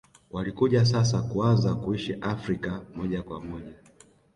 Walikuja 0.31 0.85
sasa 0.85 1.21
kuanza 1.21 1.75
kuishi 1.75 2.13
Afrika 2.13 2.81
moja 2.95 3.23
kwa 3.23 3.41
moja 3.41 3.73